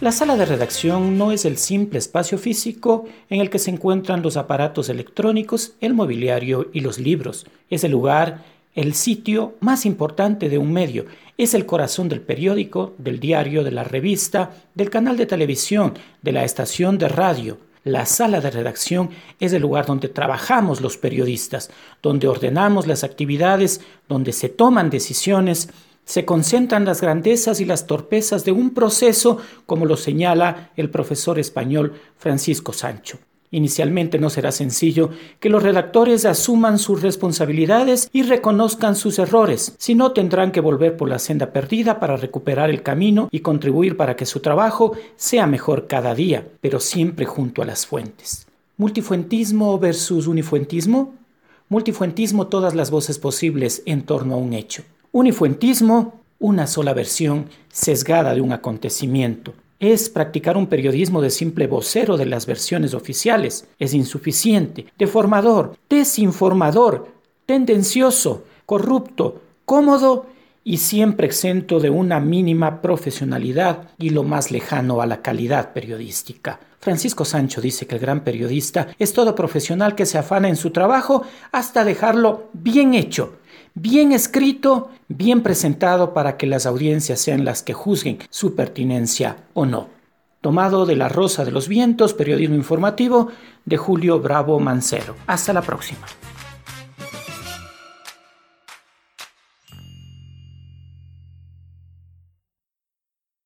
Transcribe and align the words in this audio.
La 0.00 0.10
sala 0.10 0.36
de 0.36 0.44
redacción 0.44 1.16
no 1.16 1.30
es 1.30 1.44
el 1.44 1.56
simple 1.56 1.98
espacio 1.98 2.36
físico 2.36 3.06
en 3.30 3.40
el 3.40 3.48
que 3.48 3.60
se 3.60 3.70
encuentran 3.70 4.22
los 4.22 4.36
aparatos 4.36 4.88
electrónicos, 4.88 5.74
el 5.80 5.94
mobiliario 5.94 6.68
y 6.72 6.80
los 6.80 6.98
libros. 6.98 7.46
Es 7.70 7.84
el 7.84 7.92
lugar, 7.92 8.44
el 8.74 8.94
sitio 8.94 9.54
más 9.60 9.86
importante 9.86 10.48
de 10.48 10.58
un 10.58 10.72
medio. 10.72 11.06
Es 11.38 11.54
el 11.54 11.64
corazón 11.64 12.08
del 12.08 12.20
periódico, 12.20 12.94
del 12.98 13.20
diario, 13.20 13.62
de 13.62 13.70
la 13.70 13.84
revista, 13.84 14.50
del 14.74 14.90
canal 14.90 15.16
de 15.16 15.26
televisión, 15.26 15.94
de 16.22 16.32
la 16.32 16.44
estación 16.44 16.98
de 16.98 17.08
radio. 17.08 17.58
La 17.84 18.04
sala 18.04 18.40
de 18.40 18.50
redacción 18.50 19.10
es 19.38 19.52
el 19.52 19.62
lugar 19.62 19.86
donde 19.86 20.08
trabajamos 20.08 20.80
los 20.80 20.96
periodistas, 20.96 21.70
donde 22.02 22.26
ordenamos 22.26 22.86
las 22.86 23.04
actividades, 23.04 23.80
donde 24.08 24.32
se 24.32 24.48
toman 24.48 24.90
decisiones, 24.90 25.68
se 26.04 26.24
concentran 26.24 26.84
las 26.84 27.00
grandezas 27.00 27.60
y 27.60 27.64
las 27.64 27.86
torpezas 27.86 28.44
de 28.44 28.52
un 28.52 28.70
proceso, 28.70 29.38
como 29.66 29.86
lo 29.86 29.96
señala 29.96 30.70
el 30.76 30.90
profesor 30.90 31.38
español 31.38 31.94
Francisco 32.16 32.72
Sancho. 32.72 33.18
Inicialmente 33.54 34.18
no 34.18 34.30
será 34.30 34.50
sencillo 34.50 35.10
que 35.38 35.48
los 35.48 35.62
redactores 35.62 36.24
asuman 36.24 36.76
sus 36.76 37.02
responsabilidades 37.02 38.10
y 38.12 38.24
reconozcan 38.24 38.96
sus 38.96 39.20
errores, 39.20 39.76
sino 39.78 40.10
tendrán 40.10 40.50
que 40.50 40.60
volver 40.60 40.96
por 40.96 41.08
la 41.08 41.20
senda 41.20 41.52
perdida 41.52 42.00
para 42.00 42.16
recuperar 42.16 42.68
el 42.68 42.82
camino 42.82 43.28
y 43.30 43.40
contribuir 43.40 43.96
para 43.96 44.16
que 44.16 44.26
su 44.26 44.40
trabajo 44.40 44.96
sea 45.14 45.46
mejor 45.46 45.86
cada 45.86 46.16
día, 46.16 46.44
pero 46.60 46.80
siempre 46.80 47.26
junto 47.26 47.62
a 47.62 47.64
las 47.64 47.86
fuentes. 47.86 48.48
¿Multifuentismo 48.76 49.78
versus 49.78 50.26
unifuentismo? 50.26 51.14
Multifuentismo 51.68 52.48
todas 52.48 52.74
las 52.74 52.90
voces 52.90 53.20
posibles 53.20 53.84
en 53.86 54.02
torno 54.02 54.34
a 54.34 54.38
un 54.38 54.52
hecho. 54.52 54.82
Unifuentismo, 55.16 56.22
una 56.40 56.66
sola 56.66 56.92
versión 56.92 57.48
sesgada 57.68 58.34
de 58.34 58.40
un 58.40 58.50
acontecimiento. 58.50 59.54
Es 59.78 60.10
practicar 60.10 60.56
un 60.56 60.66
periodismo 60.66 61.22
de 61.22 61.30
simple 61.30 61.68
vocero 61.68 62.16
de 62.16 62.26
las 62.26 62.46
versiones 62.46 62.94
oficiales. 62.94 63.68
Es 63.78 63.94
insuficiente, 63.94 64.86
deformador, 64.98 65.76
desinformador, 65.88 67.12
tendencioso, 67.46 68.42
corrupto, 68.66 69.40
cómodo 69.64 70.26
y 70.64 70.78
siempre 70.78 71.28
exento 71.28 71.78
de 71.78 71.90
una 71.90 72.18
mínima 72.18 72.82
profesionalidad 72.82 73.90
y 73.98 74.10
lo 74.10 74.24
más 74.24 74.50
lejano 74.50 75.00
a 75.00 75.06
la 75.06 75.22
calidad 75.22 75.72
periodística. 75.72 76.58
Francisco 76.80 77.24
Sancho 77.24 77.60
dice 77.60 77.86
que 77.86 77.94
el 77.94 78.00
gran 78.00 78.24
periodista 78.24 78.88
es 78.98 79.12
todo 79.12 79.36
profesional 79.36 79.94
que 79.94 80.06
se 80.06 80.18
afana 80.18 80.48
en 80.48 80.56
su 80.56 80.70
trabajo 80.70 81.22
hasta 81.52 81.84
dejarlo 81.84 82.48
bien 82.52 82.94
hecho, 82.94 83.34
bien 83.74 84.12
escrito, 84.12 84.90
bien 85.08 85.42
presentado 85.42 86.14
para 86.14 86.36
que 86.36 86.46
las 86.46 86.66
audiencias 86.66 87.20
sean 87.20 87.44
las 87.44 87.62
que 87.62 87.74
juzguen 87.74 88.18
su 88.30 88.54
pertinencia 88.54 89.36
o 89.52 89.66
no. 89.66 89.88
Tomado 90.40 90.86
de 90.86 90.96
La 90.96 91.08
Rosa 91.08 91.44
de 91.44 91.50
los 91.50 91.68
Vientos, 91.68 92.14
periodismo 92.14 92.54
informativo 92.54 93.28
de 93.64 93.76
Julio 93.76 94.20
Bravo 94.20 94.60
Mancero. 94.60 95.16
Hasta 95.26 95.52
la 95.52 95.62
próxima. 95.62 96.06